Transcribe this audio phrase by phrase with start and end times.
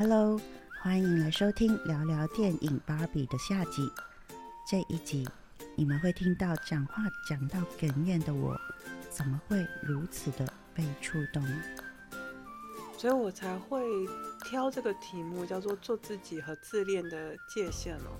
[0.00, 0.40] Hello，
[0.80, 3.90] 欢迎来收听聊聊电影《芭比》的下集。
[4.64, 5.28] 这一集
[5.74, 8.56] 你们会听到讲话讲到哽咽的我，
[9.10, 11.44] 怎么会如此的被触动？
[12.96, 13.82] 所以我才会
[14.44, 18.14] 挑这个题目，叫做“做自己和自恋的界限”哦。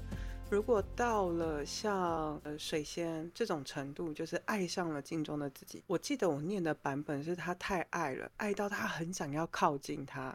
[0.50, 5.84] 如果到了像呃水仙这种程度，就是爱上了镜中的自己。
[5.86, 10.34] 我记得我念的版本是他太爱了，爱到他很想要靠近他，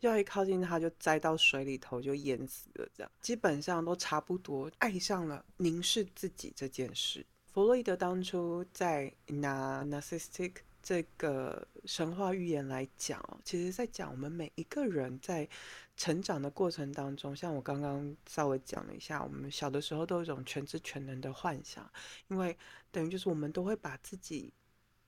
[0.00, 2.86] 要一靠近他就栽到水里头就淹死了。
[2.94, 7.24] 这样基本上都差不多爱上了凝视自己这件事。
[7.50, 10.56] 弗洛伊德当初在拿 narcissistic。
[10.84, 15.48] 这个神话寓言来讲，其实在讲我们每一个人在
[15.96, 21.90] 成长的过程当中，像我刚刚稍微讲了一下，我们小的时候都有一种全知全能的幻想，
[22.28, 22.56] 因为
[22.92, 24.52] 等于就是我们都会把自己。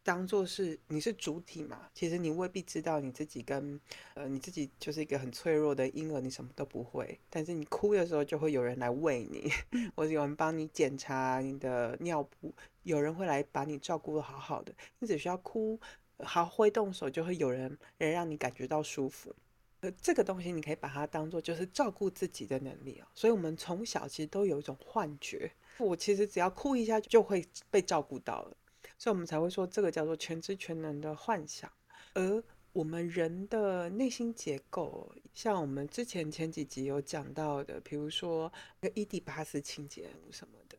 [0.06, 3.78] 当做是你是主体嘛，其实你未必知道你自己跟
[4.14, 7.19] 呃你自己就是一个很脆弱的婴儿，你什么都不会。
[7.28, 9.50] 但是你哭的时候，就会有人来喂你，
[9.97, 14.72] 或者有人帮你检查你的尿布，有人会来把你照顾的好好的。
[15.00, 15.77] 你只需要哭，
[16.20, 19.34] 好挥动手，就会有人来让你感觉到舒服。
[19.81, 23.09] 呃，这个东西你可以把它当做就是照顾自己的能力啊。
[23.12, 28.56] 所以我们从小其实都有一种幻觉，我其实只要哭一下就会被照顾到了。
[28.98, 31.70] 所以我们才会说这个叫做全知全能的幻想，
[32.14, 38.53] 而我们人的内心结构，像我们之前前几集有讲到的，比如说
[38.94, 40.77] 伊底巴斯情节什么的，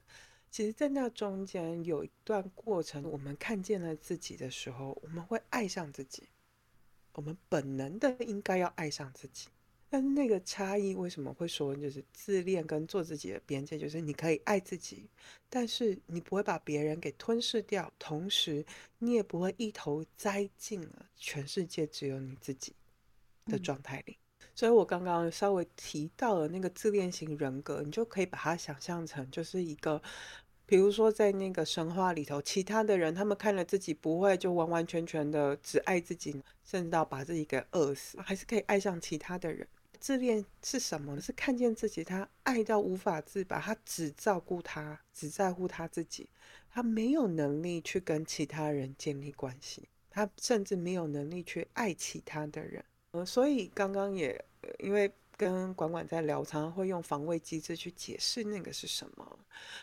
[0.50, 6.30] 其实，在那中间有一段过程，我们看见了自己的时候，我们会爱上自己，
[7.14, 9.48] 我们本能的应该要爱上自己。
[9.90, 13.78] 但是那个差异为什么会说就是自恋跟做自己的边界？
[13.78, 15.10] 就是你可以爱自己，
[15.50, 18.66] 但是你不会把别人给吞噬掉，同时
[19.00, 22.74] 你也不会一头栽进了全世界只有你自己
[23.46, 24.18] 的状态里。
[24.54, 30.02] 所以我刚刚稍微提到了那个自恋型人格，你就可以把它想象成就是一个，
[30.66, 39.66] 比如说在那个神话里头，其他的人他们看了自己不会就完完全全的只爱自己，甚至到把自己给饿死，还是可以爱上其他的人。
[40.00, 41.20] 自恋是什么？
[41.20, 46.30] 是看见自己，他爱到无法自拔，他只照顾他，只在乎他自己，
[46.70, 52.84] 他没有能力去跟其他人建立关系，他甚至没有能力去爱其他的人。
[53.12, 54.44] 呃，所以刚刚也
[54.80, 59.40] 因为跟管管在聊，常常会用防卫机制去解释那个是什么，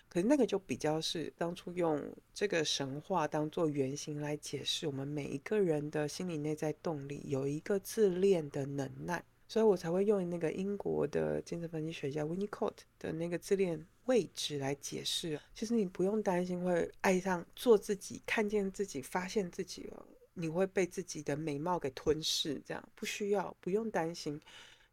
[0.08, 2.00] 可是那个就比较是当初用
[2.32, 9.24] 这个神话当做原型来解释我们每一个人的心理内在动力，有一个自恋的能耐。
[9.54, 15.38] 所以我才会用那个英国的精神分析学家 Winnicott 的那个自恋位置来解释。
[15.54, 24.34] 其实你不用担心会爱上做自己，看见自己，发现自己了，你会被自己的美貌给吞噬，这样不需要，不用担心。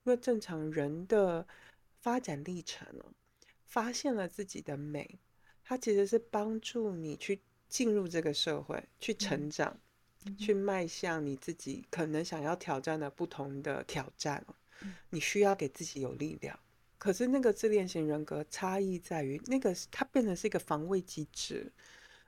[0.03, 1.47] 因为正常人的
[1.99, 3.03] 发展历程呢，
[3.66, 5.17] 发现了自己的美，
[5.63, 9.75] 它其实是帮助你去进入这个社会，去成长。
[10.37, 14.45] 去迈向你自己可能想要挑战的不同的挑战
[15.09, 16.57] 你需要给自己有力量。
[16.97, 21.71] 可是那个自恋型人格差异在于，那个它变成是一个防卫机制。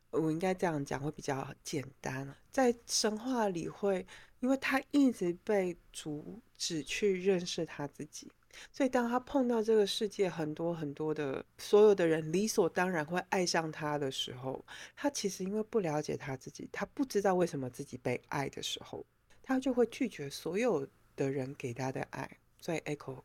[0.09, 2.35] 我应该这样讲会比较简单。
[2.51, 4.05] 在神话里会，
[4.39, 8.31] 因为他一直被阻止去认识他自己。
[8.71, 14.63] 所以，当他碰到这个世界很多很多的所有的人理所当然会爱上他的时候，
[14.95, 19.05] 他其实因为不了解他自己，他不知道为什么自己被爱的时候，
[19.41, 23.21] 他就会拒绝所有的人给他的爱，所以 Echo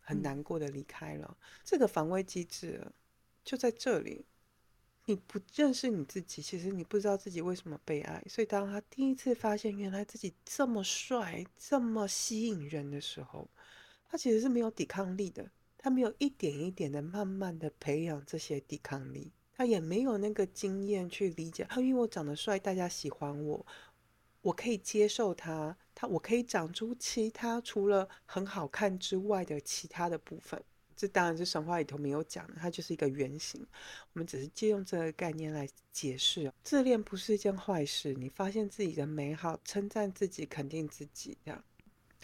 [0.00, 1.36] 很难过的离开了。
[1.64, 2.86] 这个防卫机制
[3.44, 4.24] 就在这里，
[5.06, 8.22] 你不认识你自己，其实你不知道自己为什么被爱。
[8.28, 13.48] 所以，当他第一次发现原来自己这么帅、这么吸引人的时候，
[14.08, 21.66] 他其实是没有抵抗力的，他没有一点一点的慢慢的培养这些抵抗力，他也没有那个经验去理解。
[21.68, 23.66] 他因为我长得帅，大家喜欢我，
[24.42, 30.62] 我可以接受他，他我可以长出其他除了很好看之外的其他的部分。
[30.96, 33.60] 这当然是神话里头没有讲的，它就是一个原型。
[34.14, 38.14] 我们只是借用这个概念来解释，自恋不是一件坏事。
[38.14, 41.62] 你发现自己的美好，称赞自己，肯定自己，这样。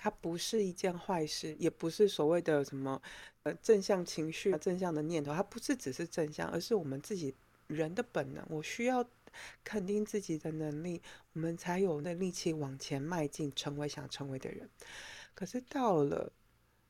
[0.02, 3.00] 它不是一件坏事，也不是所谓的什么
[3.44, 7.32] 呃正向情绪、正向的念头，它不是只是正向，而是我们自己
[7.68, 8.44] 人的本能。
[8.50, 9.08] 我需要
[9.62, 11.00] 肯定自己的能力，
[11.34, 14.68] 我们才有那力气往前迈进，成为想成为的人。
[15.36, 16.32] 可是到了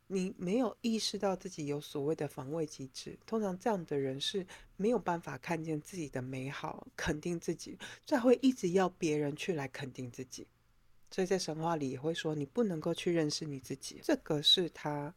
[0.07, 4.47] 你没有意识到自己有所谓的防卫机制，通常这样的人是
[4.79, 10.47] 没有办法看见自己的美好，肯定自己，才会一直要别人去来肯定自己。
[11.13, 14.01] 所以在神话里也会说，你不能够去认识你自己。
[14.03, 15.15] 这个是他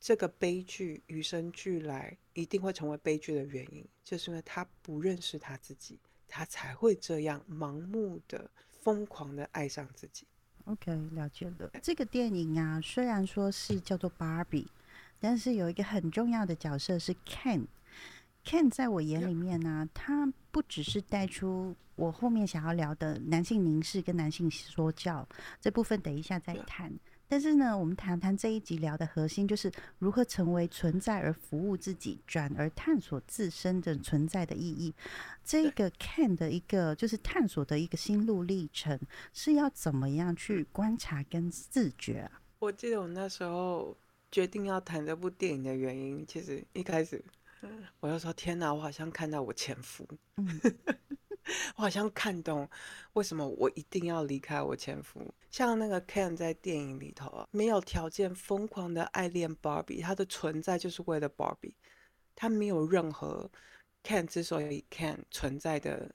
[0.00, 5.98] 这个悲剧与生俱来一定会成为悲剧的原因，就是因为他不认识他自己，
[6.28, 8.48] 他才会这样盲目的、
[8.80, 10.24] 疯狂的爱上自己。
[10.66, 11.68] OK，了解了。
[11.82, 14.68] 这个电影啊，虽然说是叫做芭比，
[15.18, 17.66] 但是有一个很重要的角色是 Ken。
[18.44, 25.26] Ken 在我眼里面呢，他不只是带出我后面想要聊的男性凝视跟男性说教
[25.60, 26.92] 这部分，等一下再谈。
[27.26, 34.94] 但是呢，我们谈谈这一集聊的核心，就是如何成为存在而服务自己，转而探索自身的存在的意义。
[35.42, 39.00] 这个 Ken 的一个就是探索的一个心路历程，
[39.32, 42.42] 是要怎么样去观察跟自觉啊？
[42.58, 43.96] 我记得我那时候
[44.30, 47.24] 决定要谈这部电影的原因，其实一开始。
[48.00, 50.06] 我就说天哪，我好像看到我前夫，
[51.76, 52.68] 我好像看懂
[53.14, 55.32] 为什么我一定要离开我前夫。
[55.50, 61.74] 像那个 Ken 在电影里头啊，没有条件疯狂的爱恋 Barbie，他的存在就是为了 Barbie，
[62.34, 63.50] 他没有任何
[64.02, 66.14] Ken 之所以 Ken 存在的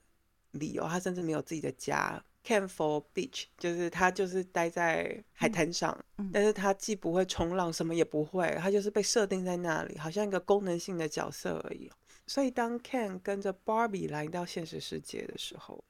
[0.50, 2.22] 理由，他甚至没有自己的家。
[2.42, 5.96] Can for beach，就是他就是待在海滩上，
[6.32, 11.90] 但是他既不会冲浪，什么也不会，他就是被设定在那里，好像一个功能性的角色而已。
[12.26, 15.84] 所以当 Can 跟着 Barbie 来到现实世界的时候，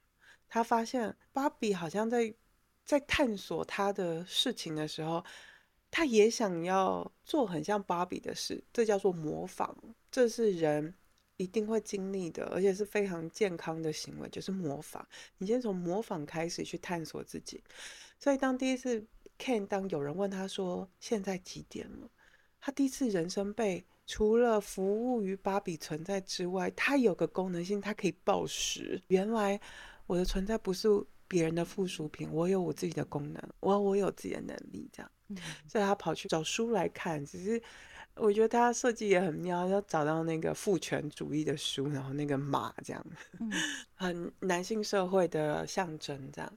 [0.49, 2.35] 他发现 Barbie 好像在
[2.85, 5.25] 在探索他的事情的时候，
[5.91, 9.75] 他也想要做很像 Barbie 的事，这叫做模仿，
[10.11, 10.95] 这是人。
[11.41, 15.07] 一定会经历的，而且是非常健康的行为，就是模仿。
[15.39, 17.63] 你先从模仿开始去探索自己。
[18.19, 19.03] 所以当第一次
[19.39, 22.11] Ken 当有人问他说现在几点了，
[22.61, 29.01] 他第一次人生被除了服务于芭比存在之外，他有个功能性，他可以报时。
[29.09, 29.59] 原来
[30.07, 30.89] 我的存在不是
[31.27, 35.11] 别人的附属品，我有我自己的功能，我我有自己的能力，这样。
[35.67, 37.63] 所以他跑去找书来看，只是。
[38.23, 43.07] 我觉得他设计也很妙，要找到那个父权主义的书，然后那个马这样，
[43.97, 46.53] 很男性社会的象征这样。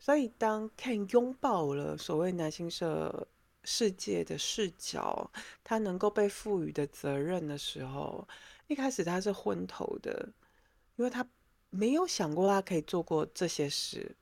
[0.00, 3.28] 所以当 Ken 拥抱了所谓男性社
[3.62, 5.30] 世界的视角，
[5.62, 8.26] 他能够被赋予的责任的时候，
[8.66, 10.28] 一开始他是昏头的，
[10.96, 11.24] 因为他
[11.70, 14.16] 没有想过他可以做过这些事。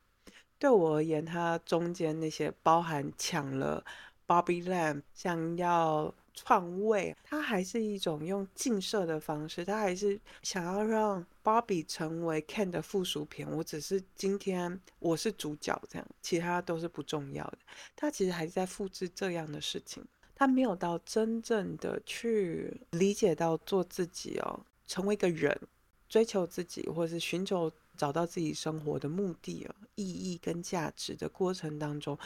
[0.58, 3.84] 对我而言，他中间那些包含抢了
[4.26, 6.14] Barbie Lamb，想要。
[6.36, 13.46] 篡位，他还是一种用镜射的方式，他还是想要让芭比成为 Ken 的附属品。
[13.50, 17.58] 我只是今天我是主角，这样其他都是不重要的。
[17.96, 20.04] 他其实还是在复制这样的事情，
[20.34, 25.58] 他没有到真正的去理解到做自己哦，成为一个人，
[26.06, 32.18] 追求自己，或者是寻求找到自己生活的目的哦，意义跟价值的过程当中，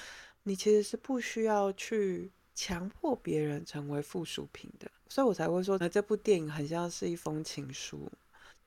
[0.42, 2.32] 你其实是不需要去。
[2.54, 8.10] 强迫别人成为附属品的，所以我才会说，那这部电影很像是一封情书，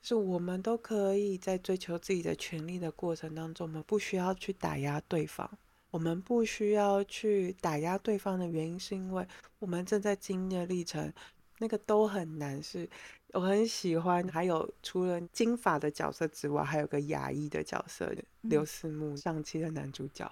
[0.02, 5.50] 就是我们都可以在追求自己的权利的过程当中，我们不需要去打压对方，
[5.92, 9.28] 我们不需要去打压对方的原因，是因为
[9.60, 11.14] 我们正在经历的历程，
[11.60, 12.62] 那个都很难。
[12.64, 12.90] 是
[13.34, 20.30] 我很喜欢，还有除了金发的角色之外，还有个牙医的角色，刘思慕上期的男主角。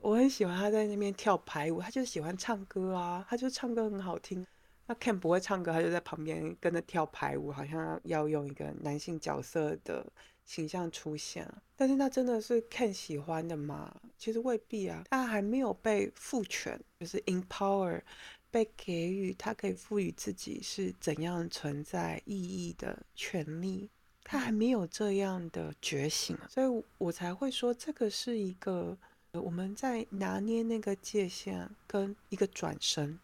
[0.00, 4.46] 我很喜欢他在那边跳排舞，他就喜欢唱歌啊，他就唱歌很好听。
[4.86, 10.06] 那 Ken 不会唱歌，他就在旁边跟着跳排舞，好像要用一个男性角色的
[10.44, 11.50] 形象出现。
[11.74, 13.94] 但是那真的是 Ken 喜欢的吗？
[14.18, 18.02] 其实未必啊，他还没有被赋权，就是 empower，
[18.50, 23.88] 被给予他可以赋予自己是怎样存在意义的权利，
[24.22, 28.98] 他还没有这样的觉醒，所以我才会说这个是一个。
[29.40, 33.18] 我们在拿捏那个界限跟一个转身，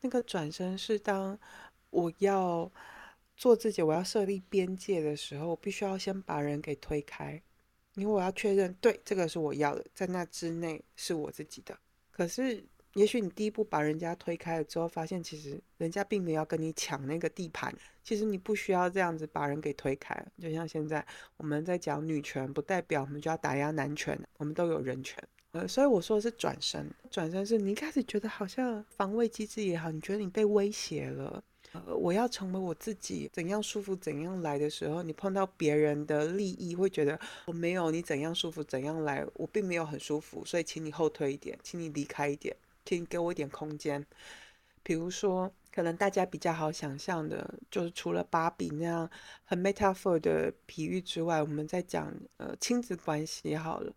[0.00, 1.38] 那个转身是当
[1.90, 2.70] 我要
[3.36, 7.40] 做自己，我要设立边界的时候，我必须要先把人给推开，
[7.94, 11.76] 因为我要确认，对，这个是我要的，在那之内是我自己的。
[12.10, 20.24] 可是，也许你第一步把人家推开了之后，发现其实人家并没有跟你抢那个地盘，其实你不需要这样子把人给推开。
[20.38, 21.04] 就像现在
[21.36, 25.22] 我们在讲女权，不代表我们就要打压男权，我们都有人权。
[25.54, 44.04] 呃，所以我说的是转身，转身是你一开始觉得好像防卫机制也好，你觉得你被威胁了，呃，我要成为我自己，怎样舒服怎样来的时候，你碰到别人的利益，会觉得我没有你怎样舒服怎样来，我并没有很舒服，所以请你后退一点，请你离开一点，请你给我一点空间。
[44.82, 49.08] 比如说，可能大家比较好想象的，就是除了芭比那样
[49.44, 53.94] 很 metaphor 的比喻之外，我们在讲呃亲子关系好了。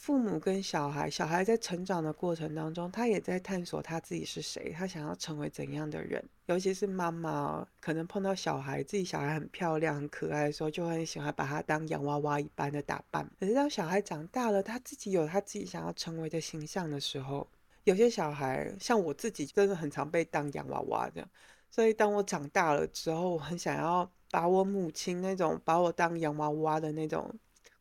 [0.00, 6.26] 父母跟小孩，小孩在成长的过程当中，他也在探索他自己是谁，他想要成为怎样的人。
[6.46, 13.30] 尤其是妈妈，可能碰到小孩，自己小孩很漂亮、很可爱的时候，就很喜欢把他当洋娃娃一般的打扮。
[13.38, 17.46] 可是当小孩长大了，他自己有他自己想要成为的形象的时候，
[17.84, 21.28] 有些小孩像我自己，真的很常被当洋娃娃这样。
[21.70, 27.30] 所以当我长大了之后，我很想要把我母亲那种把我当洋娃娃的那种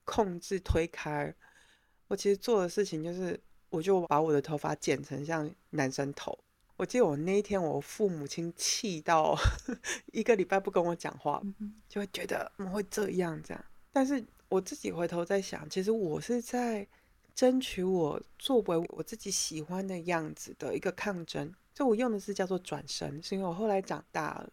[0.04, 1.34] 控制推开。
[2.10, 3.40] 我其实做的事情就是，
[3.70, 6.38] 我就把我的头发剪成像男生头。
[6.76, 9.38] 我记得我那一天，我父母亲气到
[10.12, 11.42] 一个礼拜不跟我讲话，
[11.88, 13.66] 就会觉得怎么会这样这样。
[13.92, 16.88] 但是我自己回头在想，其实我是在
[17.36, 21.54] 争取我作为我自己喜欢的样子的一个抗争。
[21.76, 24.50] 就我用的是叫做转身，是因为我后来长大了。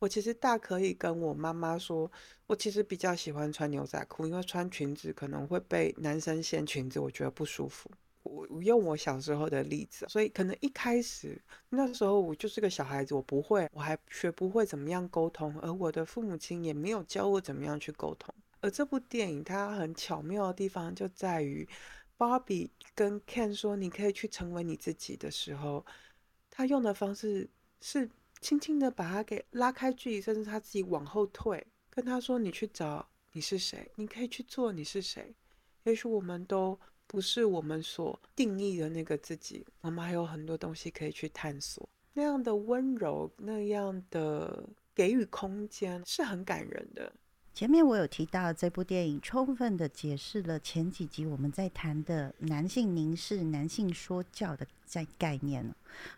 [0.00, 2.10] 我其实大可以跟我妈妈说，
[2.46, 7.90] 我其实比较喜欢穿牛仔裤，因为穿裙子可能会被男生掀裙子，我觉得不舒服。
[8.22, 11.38] 我用我小时候的例子，所以可能一开始
[11.68, 18.34] 那时候我就是个小孩子，我不会，我还学不会怎么样沟通，而我的父母亲也没有教我怎么样去沟通。
[18.62, 21.68] 而这部电影它很巧妙的地方就在于，
[22.16, 25.84] 芭比跟 Ken 说你可以去成为你自己的时候，
[26.50, 27.46] 他用的方式
[27.82, 28.08] 是。
[28.40, 35.34] 轻轻的把他给拉开距离，甚至他自己往后退，跟他说：“你去找你是谁，你可以去做你是谁。
[35.84, 41.88] 也许我们都不是我们所定义的那个自己，我们还有很多东西可以去探索。
[42.14, 47.12] 那样的温柔，那样的给予空间，是很感人的。”
[47.52, 55.64] 前面我有提到，这部电影充分的解释了前几集我们在谈的男性凝视、男性说教的在概念。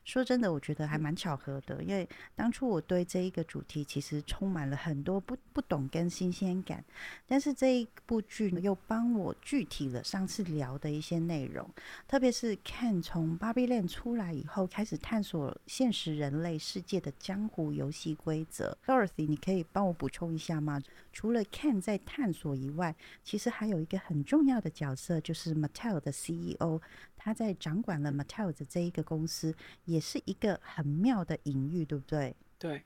[0.05, 6.85] 说真的，我觉得还蛮巧合的，因为当初我对这一个主题其实充满了很多不不懂跟新鲜感，
[7.27, 11.69] 但是这一部剧又帮我具体了上次聊的一些内容，
[12.07, 18.77] 特别是看从芭比 land 出来以后，开始探索现实人类世界的江湖游戏规则。
[18.87, 20.81] Dorothy，你可以帮我补充一下吗？
[21.15, 26.81] 除了 Ken 在探索以外，其实还有一个很重要的角色，就是 Mattel 的 CEO。
[27.25, 32.35] 他在掌管了 Mattel 的这一个公司，也是一个很妙的隐喻，对不对？
[32.59, 32.83] 对，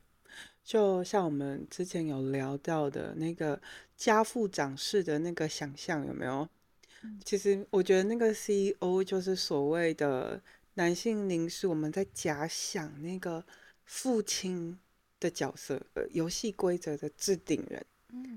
[0.62, 3.58] 就像我们之前有聊到的那个
[3.96, 6.46] 家父长式的那个想象，有没有？
[7.24, 10.42] 其实我觉得那个 CEO 就是所谓的
[10.74, 13.42] 男性凝视，我们在假想那个
[13.86, 14.78] 父亲
[15.18, 17.86] 的角色，呃，游戏规则的制定人。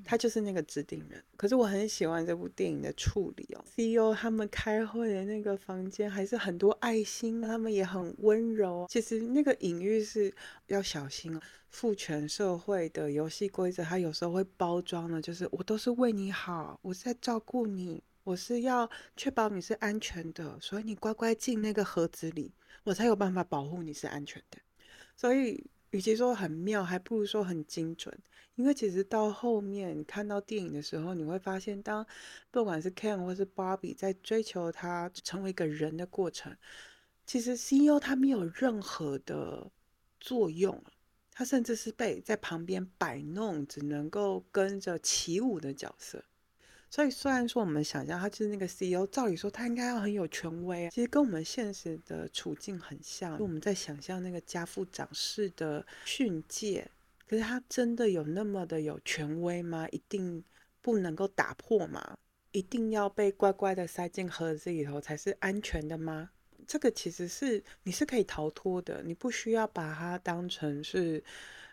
[0.03, 3.63] 他就是那个制定人，可是我很喜欢这部电影的处理哦。
[3.77, 8.87] CEO 他们开会的那个房间还是很多爱心，他们也很温柔。
[8.89, 10.33] 其实那个隐喻是
[10.67, 24.57] 要小心父权社会的游戏规则，他有时候会包装的，就是我都是为你好，我是在照顾你，我是要确保你是安全的，所以你乖乖进那个盒子里，我才有办法保护你是安全的。
[25.15, 28.17] 所以，与其说很妙，还不如说很精准。
[28.55, 32.05] 因为其实到后面看到电影的时候，你会发现，当
[32.51, 36.55] 不管是 Ken 或是 Barbie 在追求他成为一个人的过程，
[37.25, 39.71] 其实 CEO 他没有任何的
[40.19, 40.83] 作用，
[41.31, 46.25] 他甚至是被在旁边摆弄，只能够跟着起舞的角色。
[46.89, 53.39] 所以虽然说我们想象他就是那个 CEO，照理说他应该要很有权威啊，其实跟我们现实的处境很像。
[53.39, 56.89] 我们在想象那个家父长式的训诫。
[57.27, 59.87] 可是他真的有那么的有权威吗？
[59.91, 60.43] 一定
[60.81, 62.17] 不能够打破吗？
[62.51, 66.31] 一定要被乖乖的塞进盒子里头才是安全的吗？
[66.65, 71.23] 这个其实是你是可以逃脱的，你不需要把它当成是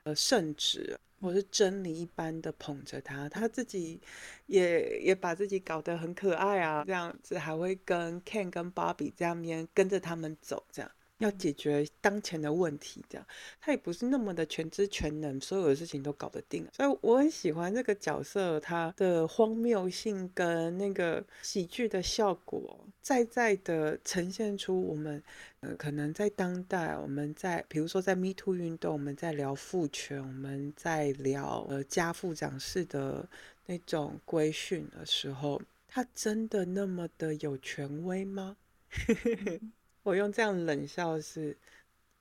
[0.07, 3.29] 呃圣旨我是真理一般的捧着他。
[3.29, 4.01] 他自己
[4.47, 10.89] 也也把自己搞得很可爱啊，这样子还会跟 Ken 跟 Barbie 这样边跟着他们走这样。
[11.19, 13.27] 要解决当前的问题，这样
[13.61, 16.67] 他也不是那么的全知全能，所有的事情都搞得定。
[16.73, 25.23] 所以我很喜欢这个角色，他的荒谬性跟那个喜剧的效果，在在的呈现出我们，
[25.61, 33.27] 呃，可能在当代，我们在比如说在 Me Too 运动，我们在聊父权，我们在聊呃家父长式的
[33.65, 38.59] 那种规训的时候，他真的那么的有权威吗？
[40.07, 41.59] 我用这样冷笑是，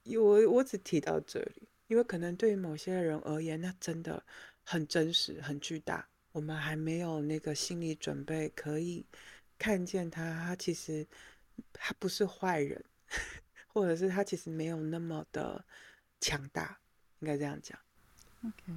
[0.05, 4.23] 我我只提到这里，因为可能对于某些人而言，那真的
[4.63, 6.09] 很真实、很巨大。
[6.31, 9.05] 我们还没有那个心理准备，可以
[9.59, 11.05] 看见他，他其实
[11.71, 12.83] 他不是坏人，
[13.67, 15.63] 或者是他其实没有那么的
[16.19, 16.79] 强大，
[17.19, 17.79] 应该这样讲。
[18.43, 18.73] OK。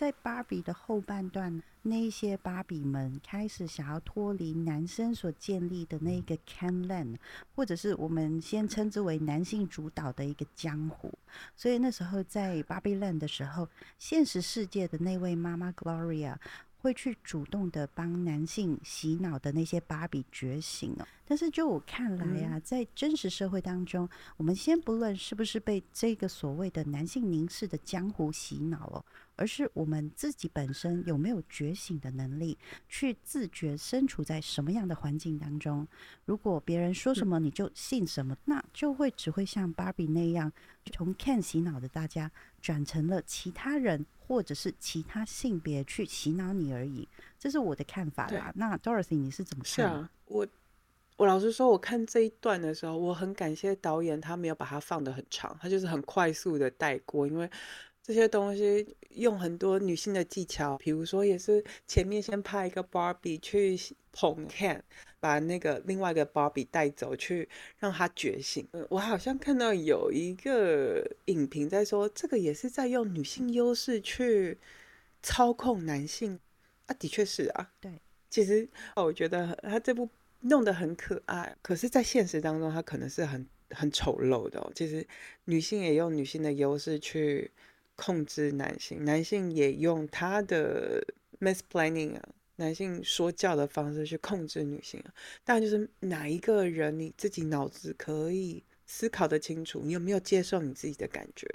[0.00, 7.16] 在芭比的后半段，那一些芭比们开始想要脱离男生所建立的那个 Ken Land，
[7.54, 11.12] 或者是我们先称之为男性主导的一个江湖。
[11.54, 16.36] 所以那时候在芭比 Land 的时候，现实世界的那位妈妈 Gloria。
[16.80, 29.04] 会去主动的帮男性洗脑的那些芭比觉醒哦，但是就我看来啊，在真实社会当中，我们先不论是不是被这个所谓的男性凝视的江湖洗脑哦。
[29.36, 32.58] 而是我们自己本身有没有觉醒的能力，
[32.90, 35.88] 去自觉身处在什么样的环境当中。
[36.26, 40.52] 如果别人说什么你就信什么，那就会只会像芭比那样，
[40.92, 47.08] 从 Ken 洗脑的大家，转成了其他人或者是其他性别去洗脑你而已。
[47.38, 48.52] 这是我的看法啦。
[48.56, 49.72] 那 Dorothy 你是怎么看？
[49.72, 50.46] 是啊，我
[51.16, 57.50] 我老实说，我看这一段的时候，我很感谢导演，他没有把它放得很长，他就是很快速的带过，因为。
[58.02, 63.78] 这些东西用很多女性的技巧，比如说也是前面先拍一个 Barbie 去
[64.12, 64.80] 捧 Ken，
[65.18, 67.48] 把那个另外一个 Bobby 带走去
[67.78, 68.66] 让他觉醒。
[68.88, 74.58] 我好像看到有一个影评在说，这个也是在用女性优势去
[75.22, 76.38] 操控男性
[76.86, 77.72] 啊，的确是啊。
[77.80, 80.08] 对，其实我觉得他这部
[80.40, 84.60] 弄得很可爱，可是，在现实当中，他可能是很很丑陋的。
[84.60, 84.72] 哦。
[84.74, 85.06] 其实
[85.44, 87.50] 女性也用女性的优势去。
[87.96, 91.06] 控制男性，男性也用他的
[91.38, 92.28] misplanning 啊，
[92.60, 95.12] 男性说教的方式去控制女性啊。
[95.42, 101.48] 但就是哪一个人你自己脑子可以思考的清楚，你有没有接受你自己的感觉？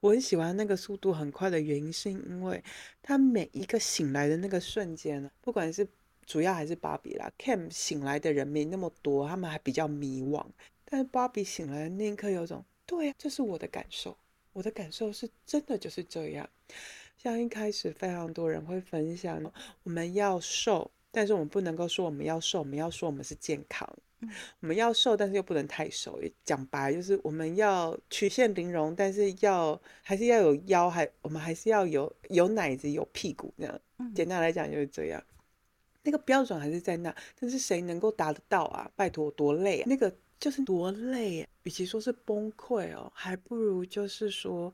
[0.00, 2.62] 我很喜欢那个速度很快的原因，是因为
[3.02, 5.86] 他每一个醒来的那个瞬间，不管是
[6.24, 10.46] 主要还是芭比啦，Cam 醒来的人没那么多，他们还比较迷惘。
[10.86, 14.16] 但是芭比醒来的那一刻，有种对，这是我的感受。
[14.54, 16.48] 我的感受是真的就是这样，
[17.20, 19.42] 像一开始非常多人会分享，
[19.82, 23.92] 我们要瘦，但是我们不能够说我们要瘦，我们要说我们是健康。
[24.60, 26.20] 我们要瘦，但是又不能太瘦。
[26.44, 33.80] 讲白就是我们要曲线玲珑，但是要还是要有腰，还我们还是要有有奶子有屁股这样。
[34.14, 35.22] 简单来讲就是这样，
[36.02, 38.88] 那个标准还是在那，但是谁能够达得到啊？
[38.94, 39.84] 拜托，多累啊！
[39.88, 40.14] 那个。
[40.40, 44.72] 就是多累，啊与其说是崩溃哦，还不如就是说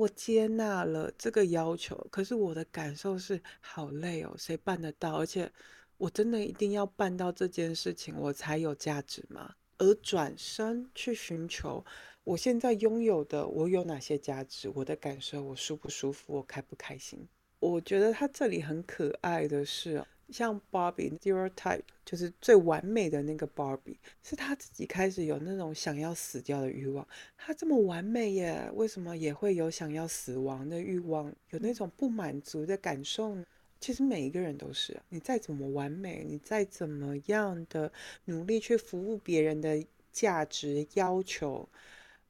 [0.00, 5.18] 我接纳了这个要求，可是我的感受是好累哦，谁办得到？
[5.18, 5.52] 而且
[5.98, 9.56] 我真的一定要办到这件事情，我才有价值吗？
[9.76, 11.84] 而转身去寻求
[12.24, 14.70] 我现在拥有的，我有哪些价值？
[14.74, 16.36] 我的感受，我舒不舒服？
[16.36, 17.28] 我开不开心？
[17.58, 20.02] 我觉得他这里很可爱的是。
[20.32, 27.06] 像 Barbie stereotype 就是最完美的那个 Barbie，是他自己开始有那种想要死掉的欲望。
[27.36, 31.32] 他这么完美耶，为什么也会有想要死亡的欲望？
[31.50, 33.44] 有那种不满足的感受呢？
[33.78, 37.90] 其实每一个人都是，你再怎么完美，你再怎么样的
[38.26, 41.66] 努力去服务别人的价值要求，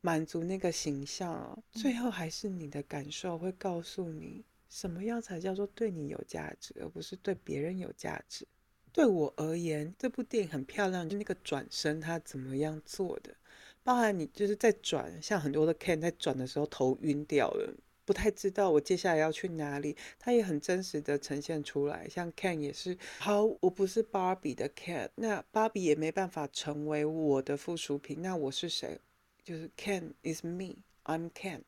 [0.01, 4.45] 满足那个形象，最后还是你的感受会告诉你。
[4.71, 8.47] 什么样才叫做对你有价值，而不是对别人有价值？
[8.93, 13.37] 对我而言，这部电影很漂亮，就那个转身，他怎么样做的？
[13.83, 19.97] 包含你就是在转，像很多的 Ken 在转的时候头晕掉了，不太知道我接下来要去哪里。
[20.19, 29.01] 他也很真实的呈现出来，像 Ken 也是，好，我不是芭比的 Ken，那芭比也没办法成为我的附属品，那我是谁？
[29.43, 31.63] 就是 Ken is me，I'm Ken，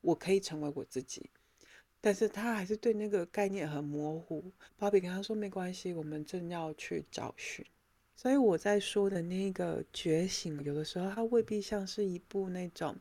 [0.00, 1.30] 我可以成为我自己。
[2.00, 4.52] 但是他还是对那个概念很模糊。
[4.76, 7.64] 芭比跟他说：“没关系，我们正要去找寻。”
[8.14, 12.96] 所以我在说的那个觉醒，有的时候它未必像是一部那种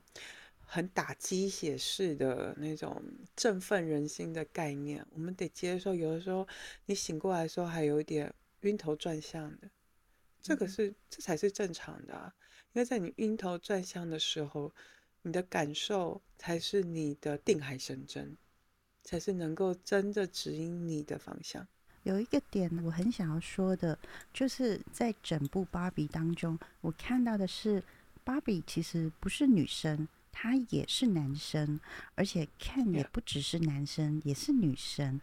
[0.60, 3.02] 很打鸡血式的那种
[3.36, 5.06] 振奋人心的概念。
[5.12, 6.48] 我们得接受，有的时候
[6.86, 8.32] 你醒过来的时候还有一点
[8.62, 9.70] 晕头转向的，
[10.42, 12.34] 这个是这才是正常的。
[12.74, 14.72] 因为在你晕头转向的时候，
[15.24, 18.38] 你的感受才是你的定海神针。
[19.08, 21.65] 才是能够真的指引你的方向。
[22.04, 23.98] 有一个点我很想要说的，
[24.34, 27.82] 就是在整部芭比当中，我看到的是
[28.26, 31.80] 芭比其实不是女生，她也是男生，
[32.15, 35.22] 而且 Ken 也不只是男生，也是女生。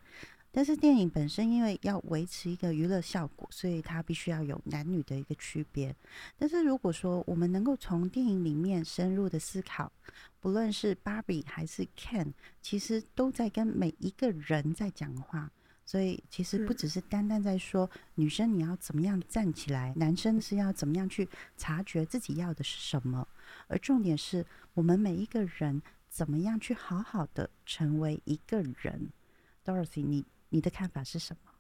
[0.57, 5.93] 但是电影本身因为要维持一个娱乐效果，所以它必须要有男女的一个区别。
[6.39, 9.91] 但是如果说我们能够从电影里面深入的思考，
[10.39, 15.51] 不论是芭比还是 Ken，其实都在跟每一个人在讲话。
[15.85, 23.27] 所以其实不只是单单在说女生你要怎么样站起来，男生是要怎么样去察觉自己要的是什么，
[23.67, 29.11] 而重点是我们每一个人怎么样去好好的成为一个人。
[29.65, 31.51] Dorothy，你你的看法是什么？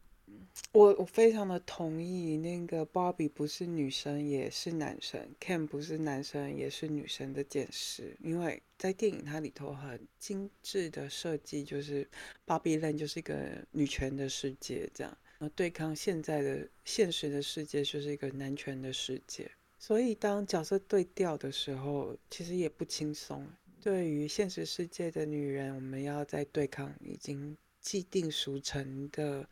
[0.71, 12.09] 我我非常的同意，那个 Barbie 不是女生也是男生，Ken 不是男生也是女生的件事，因为在电影它里头很精致的设计，就是
[12.47, 23.45] Barbie Land 就是一个女权的世界，这样，然后对抗现在的现实的世界就是一个男权的世界，所以当角色对调的时候，其实也不轻松。
[23.81, 29.49] 对于现实世界的女人，我们要在对抗已经既定俗成的。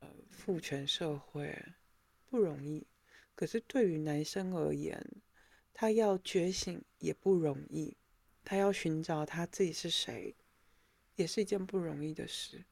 [0.00, 1.52] 呃，父权社会
[2.30, 2.86] 不容易，
[3.34, 5.04] 可是对于男生而言，
[5.74, 7.96] 他要觉醒也不容易，
[8.44, 10.36] 他要寻找他自己是谁，
[11.16, 12.64] 也是一件不容易的事，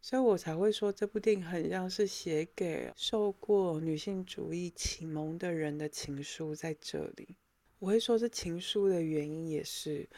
[0.00, 7.36] 所以我才会说这部电影很像是写给受过女性主义启蒙的人的情书，在这里，
[7.80, 10.08] 我会说是情书的原因也是。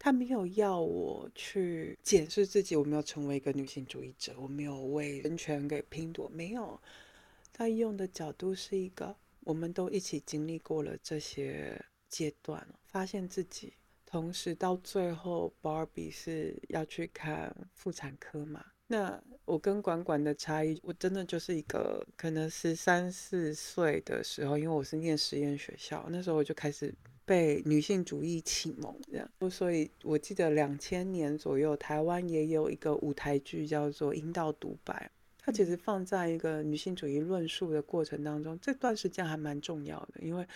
[0.00, 6.80] 他没有要我去检视自己，我没有成为一个女性主义者，我没有为人权给拼搏，没有。
[7.52, 13.72] 他用的角度是一个，我们都一起经历过了这些阶段，发现自己，
[14.06, 18.64] 同时到最后，Barbie 是要去看妇产科嘛？
[18.86, 26.94] 那我跟管管的差异，我真的就是一个可能十三四岁的时候，因为我是念实验学校，那时候我就开始。
[27.28, 40.46] 被女性主义启蒙，这样，所以我记得两千年左右，台湾也有一个舞台剧叫做《阴道独白》，它其实放在一个女性主义论述的过程当中，这段时间还蛮重要的，因为。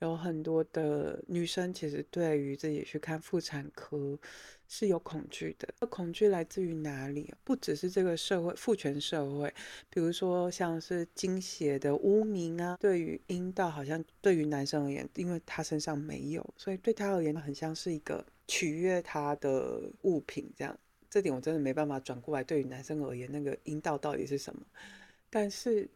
[0.00, 4.18] 有很多的女生其实对于自己去看妇产科
[4.74, 5.68] 是有恐惧的。
[5.88, 7.30] 恐惧来自于哪里？
[7.44, 9.52] 不只是这个社会父权社会，
[9.90, 20.74] 比如说像是精血的污名啊，对于阴道好像对于男生而言，因为他身上没有，所以对他而言很像是一个取悦他的物品这样。
[21.10, 22.42] 这点我真的没办法转过来。
[22.42, 24.62] 对于男生而言，那个阴道到底是什么？
[25.28, 25.86] 但是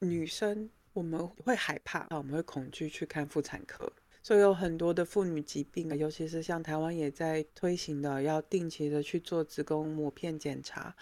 [0.00, 0.68] 女生。
[0.92, 3.92] 我们会害怕，我们会恐惧去看妇产科，
[4.24, 10.96] 所以有很多的妇女疾病尤其是像台湾也在推行的，要定期的去做子宫膜片检查，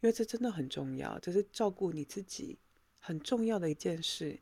[0.00, 2.56] 因为这真的很重要，这是照顾你自己
[3.00, 4.38] 很重要的一件事。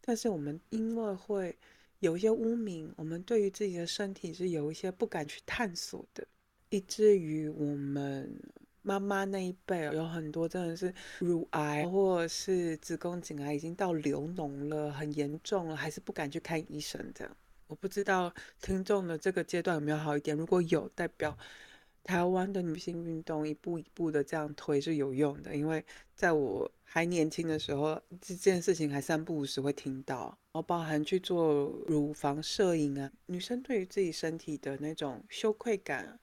[0.00, 1.56] 但是我们因为会
[2.00, 6.26] 有一些污名，我们对于自己的身体是有一些不敢去探索的，
[6.70, 8.38] 以至于我们。
[8.80, 17.12] 妈妈那一辈有很多真的是乳癌或是子宫颈癌，已经到流脓了，很严重了，还是不敢去看医生。
[17.14, 17.36] 这样，
[17.68, 20.36] 我不知道听众的这个阶段有没有好一点。
[20.36, 21.38] 如果有，代表
[22.02, 25.54] 台湾的女性运动一步一步的这样推是有用的。
[25.54, 36.18] 因为在我还年轻的时候，这件事情还三不五时会听到，然后包含去做乳房摄影啊，女生对于自己身体的那种羞愧感。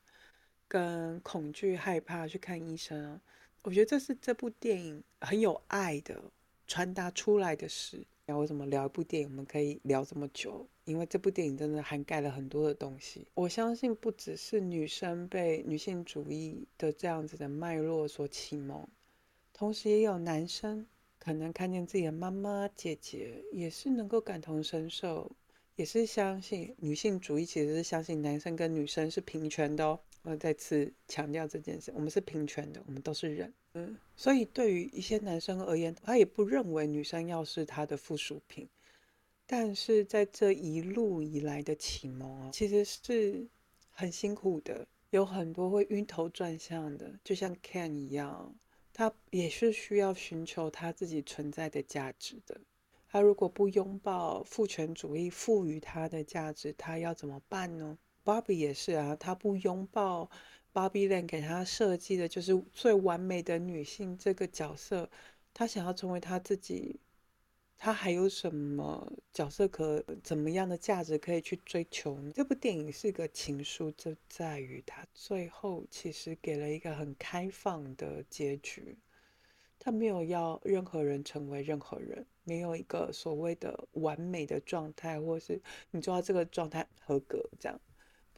[0.68, 3.22] 跟恐惧、害怕去看医生，
[3.62, 6.20] 我觉得这是这部电影很有爱的
[6.66, 8.04] 传达出来的事。
[8.28, 10.68] 聊为什么聊一部电影我们可以聊这么久？
[10.86, 13.28] 因为这部电影真的涵盖了很多的东西。
[13.36, 18.88] 我相信不只是女生被女性主义的这样子的脉络所启蒙，
[19.54, 20.88] 同时也有男生
[21.20, 25.32] 可能看见自己的妈妈、姐姐也是能够感同身受，
[25.76, 30.00] 也是相信女性主义其实是相信男生跟女生是平权的哦。
[30.26, 38.68] 我再次强调这件事，我们是平权的，我们都是人，嗯，所以对于一些男生而言，他也不认为女生要是他的附属品。
[39.46, 43.48] 但是在这一路以来的启蒙啊，其实是
[43.92, 48.56] 很辛苦的，有很多会晕头转向的，就像 Ken 一样，
[48.92, 52.60] 他也是需要寻求他自己存在的价值的。
[53.08, 57.98] 他如果不拥抱父权主义赋予他的价值，他要怎么办呢？
[58.26, 60.30] 芭比也是啊，她不拥抱
[60.74, 65.10] 芭比 land 给她设计的就是最完美的女性这个角色，
[65.54, 67.00] 她想要成为她自己，
[67.78, 72.32] 她还有什么角色可怎么样的价值可以去追求呢？
[72.34, 78.98] 这部电影是一个情书，就在于它最后其实给了一个很开放的结局，
[79.78, 85.62] 他没有要任何人成为任何人，没有一个所谓的完美的状态，或是
[85.92, 87.80] 你做到这个状态合格这样。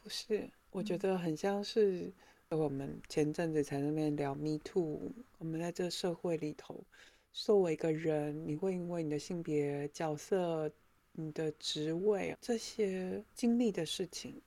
[0.08, 2.10] 不是，我觉得很像是
[2.48, 5.12] 我们前阵子才那边聊 Me Too。
[5.36, 6.82] 我们在这个社会里头，
[7.30, 10.72] 作为一个人，你会因为你的性别角色、
[11.12, 14.40] 你的职位这些经历的事情，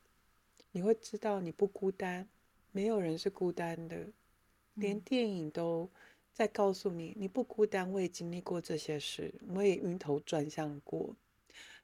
[0.72, 2.28] 你会知道你不孤单，
[2.72, 4.08] 没有人是孤单的，
[4.74, 5.88] 连电影都
[6.34, 7.92] 在告诉你你不孤单。
[7.92, 11.16] 我也经历过这些事，我也晕头转向过，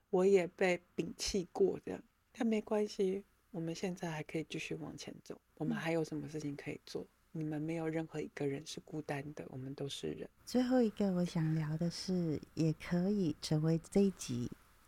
[0.09, 3.23] 我也被摒弃过，这样，但没关系。
[3.57, 7.03] 我们现在还可以继续往前走，我们还有什么事情可以做？
[7.31, 10.29] 你们没有任何一个人是孤单的，我们都是人。
[10.45, 14.47] 最后一个我想聊的是，也可以成为这一集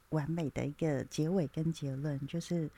[0.10, 2.70] 完美的一个结尾跟结论，就是《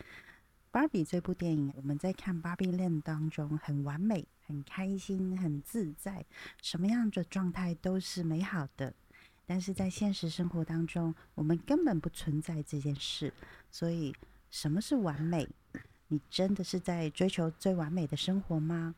[0.72, 6.24] 芭比》这部电影，我们在看《芭比恋》当中很完美、很开心、很自在，
[6.62, 8.94] 什么样的状态都是美好的。
[9.46, 13.34] 但是在现实生活当中，我们根本不存在这件事。
[13.70, 14.16] 所以，
[14.52, 15.48] 什么是完美？
[16.10, 18.94] 你真的是在追求最完美的生活吗？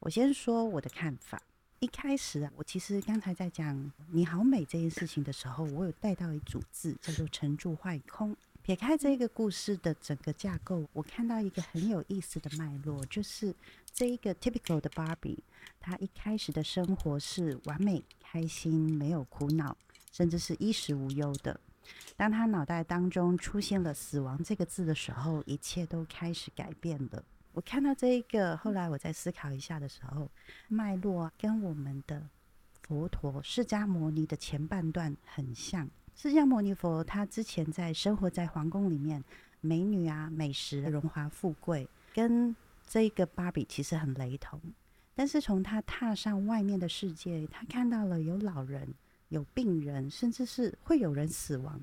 [0.00, 1.42] 我先说我的看法。
[1.80, 8.36] 一开始啊，我其实刚才在讲“你好美”这件事情的时候，我有带到一组字，叫做“沉住坏空”。
[8.60, 13.52] 撇开这个故事的整个架构，我看到一个很有意思的脉络，就是
[13.94, 15.38] 这一个 typical 的 Barbie，
[15.80, 19.74] 她一开始的生活是完美、开心、没有苦恼，
[20.12, 21.58] 甚至是衣食无忧的。
[22.16, 27.24] 当他脑袋当中出现了“死亡”这个字的时候，一切都开始改变了。
[27.52, 30.30] 我看到这一个，后来我在思考一下的时候，
[30.68, 32.28] 脉络跟我们的
[32.82, 35.88] 佛陀释迦牟尼的前半段很像。
[36.14, 39.22] 释迦牟尼佛他之前在生活在皇宫里面，
[39.60, 42.54] 美女啊、美食、荣华富贵，跟
[42.86, 44.60] 这个芭比其实很雷同。
[45.14, 48.94] 但是从他踏上外面的世界，他看到了有老人、
[49.32, 51.80] 有病人，甚至是会有人死亡，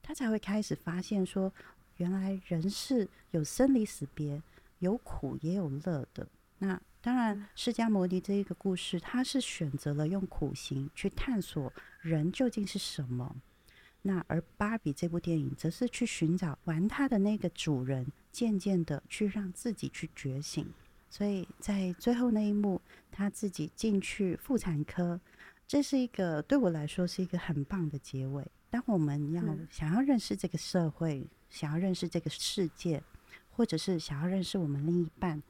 [0.00, 1.52] 他才会开始发现说，
[1.96, 4.40] 原来人是有生离死别。
[4.80, 6.28] 有苦也有乐的。
[6.58, 13.34] 那当然，释迦牟尼这一个故事，他是选择了用苦行去探索人究竟是什么。
[14.02, 20.66] 那而芭比这部电影，则是去寻找玩他的那个主人，渐渐的去让自己去觉醒。
[21.08, 25.18] 所以在最后那一幕，他自己进去妇产科，
[25.66, 28.46] 这是一个对我来说是一个很棒的结尾。
[28.70, 33.02] 当我们要想要认识这个社会，想要认识这个世界。
[33.56, 35.40] 或者是想要认识我们另一半，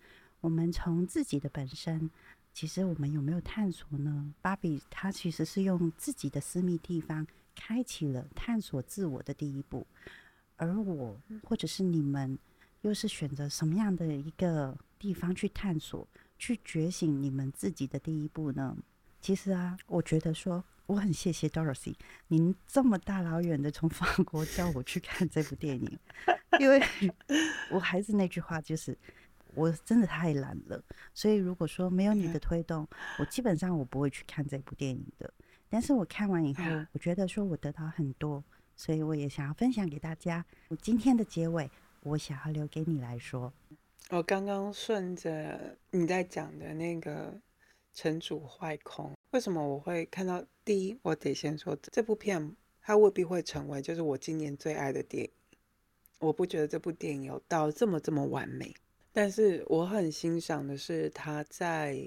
[0.42, 2.10] 我们从自己的本身，
[2.52, 4.34] 其实我们有没有探索呢？
[4.42, 9.86] 芭比她其实是用自己的私密地方，开启了探索自我的第一步，
[10.56, 12.38] 而我或者是你们，
[12.82, 16.06] 又是选择什么样的一个地方去探索、
[16.38, 18.76] 去觉醒你们自己的第一步呢？
[19.24, 20.62] 其实啊，我觉得说。
[20.86, 21.94] 我很谢谢 Dorothy，
[22.28, 25.98] 您这么大老远的从法国叫我去看这部电影，
[26.60, 26.78] 因为
[27.72, 28.94] 我还是那句话，就是
[29.54, 30.78] 我真的太懒了。
[31.14, 32.86] 所以如果说没有你的推动，
[33.18, 35.32] 我基本上我不会去看这部电影的。
[35.70, 38.44] 但是我看完以后，我觉得说我得到很多，
[38.76, 40.44] 所以我也想要分享给大家。
[40.68, 41.70] 我今天的结尾，
[42.02, 43.50] 我想要留给你来说。
[44.10, 47.34] 我刚刚顺着你在讲的那个
[47.94, 49.12] 城主坏空。
[49.30, 50.44] 为什么我会看到？
[50.64, 55.30] 第一，我得先说这部片，它未必会成为就是我今年最爱的电影。
[56.20, 58.74] 我不觉得这部电影有到这么这么完美，
[59.12, 62.02] 但是我很欣赏的是他在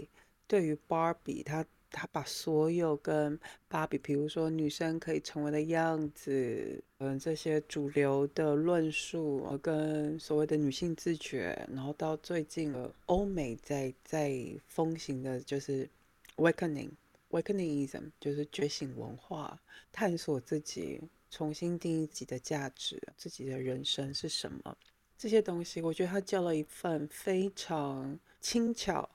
[0.48, 1.64] 对于芭比，他
[1.98, 14.32] 他把所有跟芭比，比如说女生可以成为的样子，嗯，这些主流的论述，跟所谓的女性自觉，然后到最近的欧美在在
[14.68, 15.90] 风行的就是
[16.36, 16.92] awakening。
[17.30, 19.60] Awakeningism 就是觉醒文化，
[19.92, 24.78] 探索自己，重新定义自己的价值，自己的人生是什么？
[25.18, 29.10] 这些东西，我觉得他交了一份非常轻巧、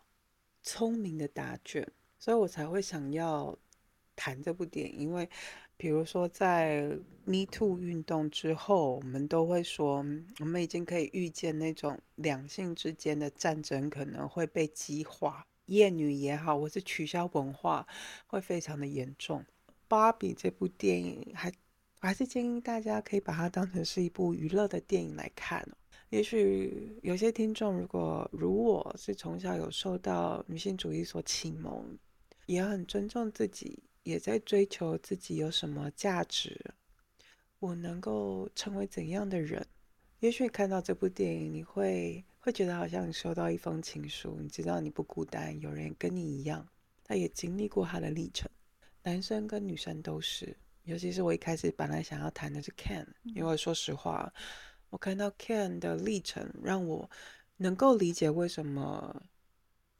[0.62, 1.88] 聪明的答卷，
[2.22, 3.58] 所以我才会想要
[4.14, 4.96] 谈这部电影。
[4.96, 5.28] 因为，
[5.76, 6.82] 比如说在
[7.24, 10.06] Me Too 运动之后，我们都会说，
[10.38, 15.44] 我们已经可以预见那种两性之间的战争可能会被激化。
[15.66, 17.84] 厌女也好，或是取消文化，
[18.28, 19.44] 会非常的严重。
[19.88, 21.48] 芭比这部电影，还
[22.02, 25.68] 我还是建议大家可以把它当成是一部娱乐的电影来看。
[26.10, 31.98] 也许有些听众，如果如我是从小有受到女性主义所启蒙，
[32.46, 36.74] 也很尊重自己，也在追求自己有什么价值，
[37.58, 39.66] 我能够成为怎样的人？
[40.20, 42.24] 也许看到这部电影，你会。
[42.44, 46.66] 会觉得好像你收到一封情书，你知道你不孤单，有人跟你一样，
[47.04, 48.50] 他也经历过他的历程。
[49.04, 54.34] 男生跟女生都是，尤其是我一开始本来想要谈的是 Ken，因为说实话，
[54.90, 57.08] 我看到 Ken 的历程，让我
[57.58, 59.22] 能够理解为什么，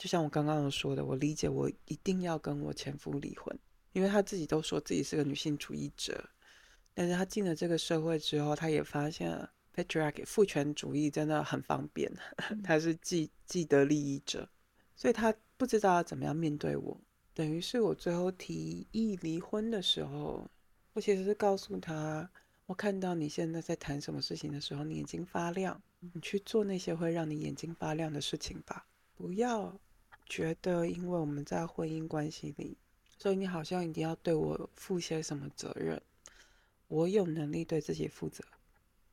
[0.03, 3.57] 就像我刚刚说的，我理解我一定要跟我前夫离婚，
[3.93, 6.29] 因为他自己都说自己是个女性主义者，
[6.93, 9.49] 但是他进了这个社会之后，他也发现。
[9.75, 12.13] Patriarchy 父权主义真的很方便，
[12.63, 14.47] 他是既既得利益者，
[14.97, 17.01] 所以他不知道要怎么样面对我。
[17.33, 20.51] 等于是我最后提议离婚的时候，
[20.93, 22.29] 我其实是告诉他，
[22.67, 29.75] 我看到你现在在谈什么事情的时候，你眼睛发亮，你去做那些会让你眼睛发亮的事情吧，不要
[30.33, 32.79] 觉得因为我们在婚姻关系里，
[33.19, 36.01] 所以你好像一定要对我负些什么责任。
[36.89, 38.43] 我有能力对自己负责，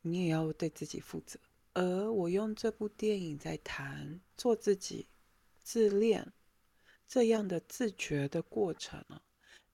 [0.01, 1.37] 你也要对自己负责。
[1.73, 5.09] 而我用这部电影在谈做自己、
[5.61, 6.31] 自恋
[7.05, 9.21] 这样的自觉的过程啊，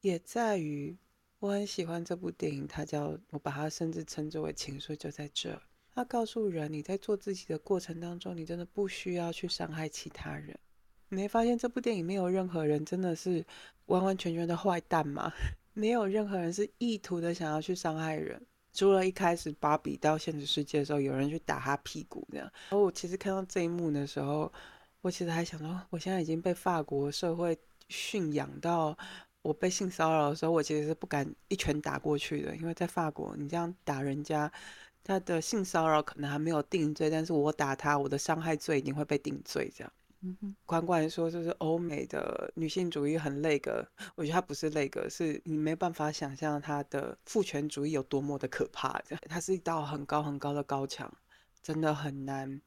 [0.01, 0.97] 也在于
[1.37, 5.61] 我很喜欢这部电影，它叫我把它甚至称之为情书，就在这。
[5.93, 10.59] 它告诉人，你在做自己的过程当中，你真的不需要去伤害其他人。
[11.15, 13.43] 你没发现这部电影没有任何人真的是
[13.85, 15.31] 完完全全的坏蛋吗？
[15.73, 18.41] 没有任何人是意图的想要去伤害人。
[18.73, 22.45] 除了一开始芭比到现实世界的时候，有人去打他屁股这样。
[22.69, 24.51] 然后我其实看到这一幕的时候，
[24.99, 28.97] 我其实还想说，我现在已经被法国社会驯养到，
[29.41, 34.51] 我被性骚扰的时候，我其实是不敢一拳打过去的，因为在法国，你这样打人家，
[35.01, 39.93] 他的性骚扰可能还没有定罪，但是我打他，我的伤害罪一定会被定罪这样。
[40.65, 48.99] 管管说，就是欧美的女性主义很那个，我觉得它不是那个，是你没办法想象它的父权主义有多么的可怕。
[49.01, 51.11] 这样，它是一道很高很高的高墙，
[51.61, 52.61] 真的很难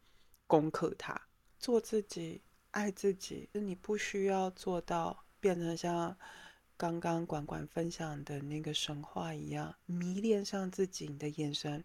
[0.46, 1.20] 攻克它。
[1.58, 6.16] 做自己，爱自己，你不需要做到变成像
[6.76, 11.84] 刚刚管管分享的那个神话一样，迷恋上自己，你的眼神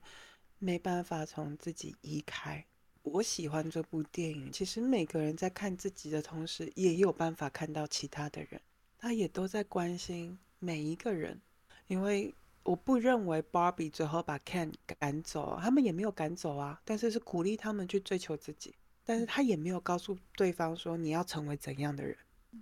[0.59, 2.63] 没办法从自己移开。
[3.03, 4.51] 我喜欢这部电影。
[4.51, 8.59] 其实每个人在看自己的同时，也有办法看到其他的人，
[8.97, 11.39] 他也都在关心每一个人。
[11.87, 18.73] 因为我不认为 Barbie 最后把 Ken 赶走，他们也没有赶走啊，但是是鼓励他们去追求自己。
[19.03, 22.17] 但是他也没有告诉对方说你要成为怎样的人。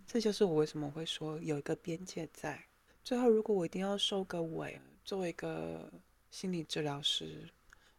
[0.08, 2.60] 这就是我为什么会说有一个边界在。
[3.04, 5.93] 最后，如果我一定要收个尾，作为一个
[6.32, 7.47] 心理治疗师，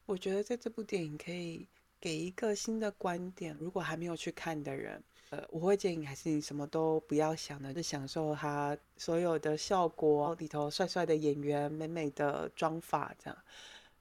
[0.07, 1.69] 我觉得在这部电影可以。
[2.03, 13.39] 给一个新的观点，如果还没有去看的人，呃，我会建议还是你什么都不要想的，就享受它所有的效果里头帅帅的演员、美美的妆发，这样。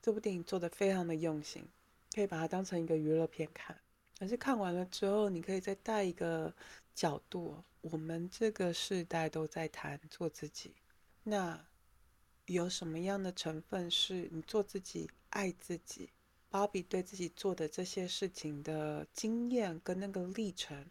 [0.02, 1.64] 这部电影做的非常的用心，
[2.16, 3.78] 可以把它当成一个娱乐片看。
[4.18, 6.52] 可是看完了之后，你可以再带一个
[6.96, 10.74] 角度，我们这个时代都在谈做自己，
[11.22, 11.64] 那
[12.48, 16.10] 有什么样的成分是你做自己、爱自己？
[16.52, 20.86] 芭比对自己做的这些事情的经验跟那个历程，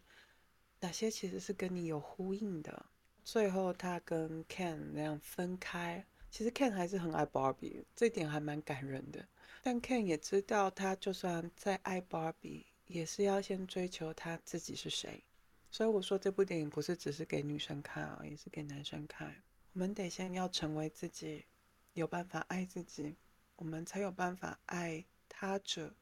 [0.79, 2.87] 哪些其实是跟你有呼应的？
[3.23, 9.23] 最后他跟 Ken 那样分开，其实 Ken 还是很爱芭比，这点还蛮感人的。
[9.61, 15.23] 但 Ken 也知道，他就算再爱芭比，也是要先追求他自己是谁。
[15.69, 19.35] 所以我说这部电影不是只是给女生看啊，也是给男生看。
[19.73, 21.45] 我们得先要成为自己，
[21.93, 23.15] 有办法爱自己，
[23.57, 25.05] 我们才有办法爱。
[25.33, 25.95] 他者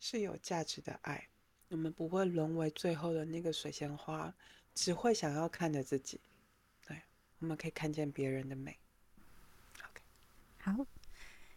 [0.00, 1.28] 是有价值的爱，
[1.68, 4.34] 我们不会沦为最后的那个水仙花，
[4.74, 6.20] 只会想要看着自己。
[6.86, 7.00] 对，
[7.38, 8.76] 我们可以看见别人的美。
[9.78, 10.02] OK，
[10.58, 10.86] 好，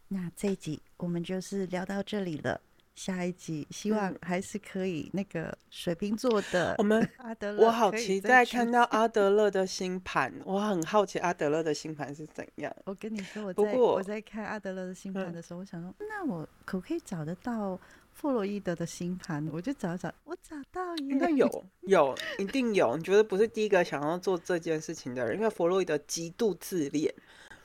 [0.07, 2.61] 那这一集我们就是聊到这里了。
[2.97, 12.75] 下一集希望还是可以那个水瓶座的我们阿德勒，我好期待看到阿德 勒的星盘，我很好奇阿德勒的星盘是怎样。
[12.85, 17.79] 我跟你说，我在我在看阿德勒的星盘的时候，我想说，那我可不可以找得到
[18.13, 19.47] 弗洛伊德的星盘？
[19.53, 22.97] 我就找找，我找到应该有有一定有。
[22.97, 27.13] 你觉得不是第一个想要做这件事情的人，因为弗洛伊德极度自恋。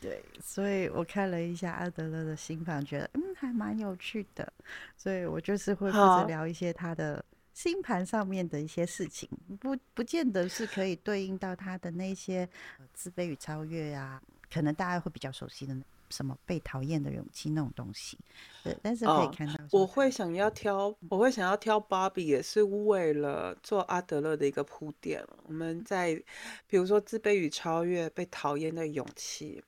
[0.03, 4.53] 对，所以我看了一下阿德勒的新盘，觉得嗯还蛮有趣的，
[4.97, 9.29] 所以我就是会负责聊一些他的星盘上面的一些事情，
[9.61, 12.49] 不不见得是可以对应到他的那些
[12.93, 14.21] 自卑与超越啊，
[14.53, 15.77] 可能大家会比较熟悉的
[16.11, 18.19] 什么被讨厌的勇气那种东西，
[18.65, 25.25] 对，但是可以看到，我会想要挑，我会想要挑芭比，也是为了做阿德勒的一个铺垫。
[25.45, 26.21] 我们在
[26.67, 29.63] 比如说自卑与超越，被讨厌的勇气。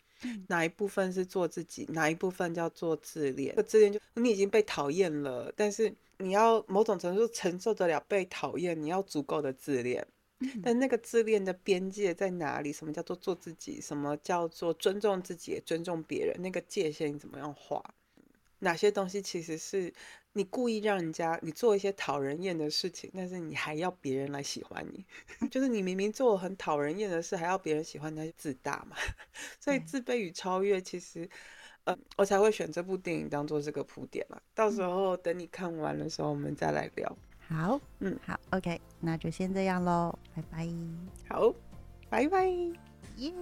[0.48, 3.54] 哪一部分是做自己，哪一部分叫做自恋？
[3.66, 10.06] 自恋就你已经被讨厌了，但是你要某种程度承受得了被讨厌，你要足够的自恋。
[10.62, 12.72] 但那个自恋的边界在哪里？
[12.72, 13.80] 什么叫做做自己？
[13.80, 16.36] 什么叫做尊重自己、尊重别人？
[16.42, 17.82] 那个界限你怎么样画？
[18.60, 19.92] 哪些东西其实是？
[20.36, 25.06] 你故意让人家你做一些讨人厌的事情，但是你还要别人来喜欢你，
[25.48, 28.96] 就是你明明做很讨人厌的事，还要别人喜欢，那就自大嘛。
[29.60, 31.30] 所以自卑与超越，其实，
[31.84, 34.40] 呃，我才会选这部电影当做这个铺垫嘛。
[34.56, 37.16] 到时候等你看完的时候，我们再来聊。
[37.46, 40.68] 好，嗯，好，OK，那就先这样喽，拜拜。
[41.28, 41.54] 好，
[42.10, 42.48] 拜拜，
[43.18, 43.32] 耶。